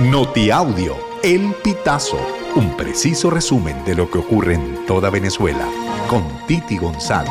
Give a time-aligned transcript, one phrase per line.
[0.00, 2.18] Notiaudio, El Pitazo,
[2.56, 5.68] un preciso resumen de lo que ocurre en toda Venezuela,
[6.10, 7.30] con Titi González.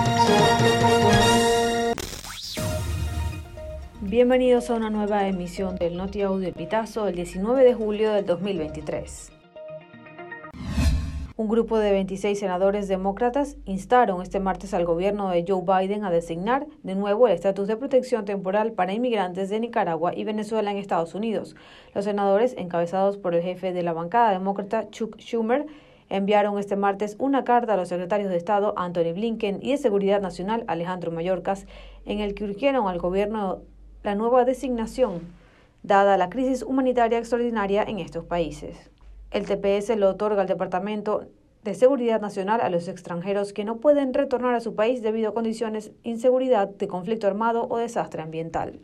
[4.00, 9.43] Bienvenidos a una nueva emisión del Notiaudio El Pitazo el 19 de julio del 2023.
[11.44, 16.10] Un grupo de 26 senadores demócratas instaron este martes al gobierno de Joe Biden a
[16.10, 20.78] designar de nuevo el estatus de protección temporal para inmigrantes de Nicaragua y Venezuela en
[20.78, 21.58] Estados Unidos.
[21.94, 25.66] Los senadores, encabezados por el jefe de la bancada demócrata Chuck Schumer,
[26.08, 30.22] enviaron este martes una carta a los secretarios de Estado Anthony Blinken y de Seguridad
[30.22, 31.68] Nacional Alejandro Mayorkas,
[32.06, 33.64] en el que urgieron al gobierno
[34.02, 35.20] la nueva designación,
[35.82, 38.93] dada la crisis humanitaria extraordinaria en estos países.
[39.34, 41.26] El TPS lo otorga al Departamento
[41.64, 45.34] de Seguridad Nacional a los extranjeros que no pueden retornar a su país debido a
[45.34, 48.80] condiciones de inseguridad, de conflicto armado o desastre ambiental.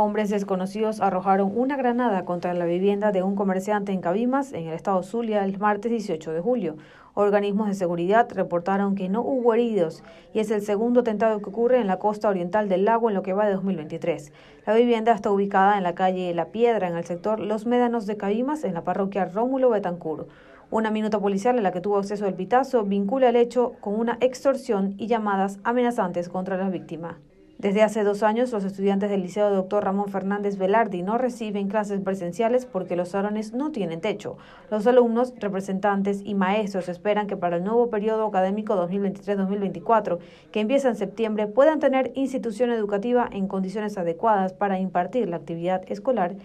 [0.00, 4.74] Hombres desconocidos arrojaron una granada contra la vivienda de un comerciante en Cabimas, en el
[4.74, 6.76] estado Zulia, el martes 18 de julio.
[7.14, 11.80] Organismos de seguridad reportaron que no hubo heridos y es el segundo atentado que ocurre
[11.80, 14.32] en la costa oriental del lago en lo que va de 2023.
[14.68, 18.16] La vivienda está ubicada en la calle La Piedra, en el sector Los Médanos de
[18.16, 20.28] Cabimas, en la parroquia Rómulo Betancur.
[20.70, 24.16] Una minuta policial en la que tuvo acceso el pitazo vincula el hecho con una
[24.20, 27.18] extorsión y llamadas amenazantes contra la víctima.
[27.58, 29.82] Desde hace dos años, los estudiantes del Liceo Dr.
[29.82, 34.36] Ramón Fernández Velardi no reciben clases presenciales porque los salones no tienen techo.
[34.70, 40.20] Los alumnos, representantes y maestros esperan que para el nuevo periodo académico 2023-2024,
[40.52, 45.82] que empieza en septiembre, puedan tener institución educativa en condiciones adecuadas para impartir la actividad
[45.90, 46.36] escolar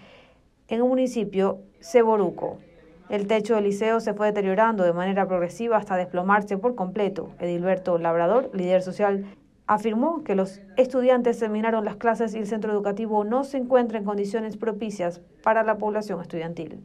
[0.67, 2.57] en un municipio Ceboruco.
[3.09, 7.29] El techo del liceo se fue deteriorando de manera progresiva hasta desplomarse por completo.
[7.39, 9.25] Edilberto Labrador, líder social
[9.67, 14.05] afirmó que los estudiantes terminaron las clases y el centro educativo no se encuentra en
[14.05, 16.81] condiciones propicias para la población estudiantil.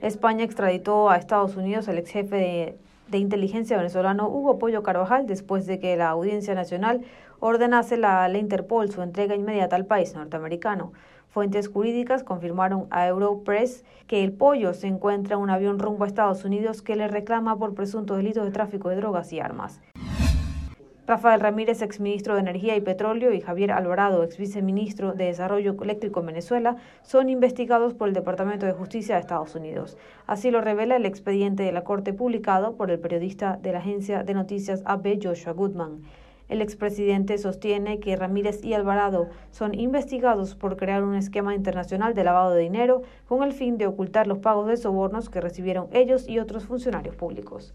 [0.00, 5.66] España extraditó a Estados Unidos al ex jefe de, inteligencia venezolano Hugo Pollo Carvajal después
[5.66, 7.02] de que la Audiencia Nacional
[7.38, 10.92] ordenase la, la Interpol su entrega inmediata al país norteamericano.
[11.28, 16.06] Fuentes jurídicas confirmaron a Europress que el pollo se encuentra en un avión rumbo a
[16.06, 19.80] Estados Unidos que le reclama por presuntos delitos de tráfico de drogas y armas.
[21.06, 26.20] Rafael Ramírez, exministro de Energía y Petróleo, y Javier Alvarado, ex viceministro de Desarrollo Eléctrico
[26.20, 29.98] en Venezuela, son investigados por el Departamento de Justicia de Estados Unidos.
[30.26, 34.22] Así lo revela el expediente de la Corte publicado por el periodista de la agencia
[34.22, 36.00] de noticias AB, Joshua Goodman.
[36.48, 42.24] El expresidente sostiene que Ramírez y Alvarado son investigados por crear un esquema internacional de
[42.24, 46.26] lavado de dinero con el fin de ocultar los pagos de sobornos que recibieron ellos
[46.26, 47.74] y otros funcionarios públicos.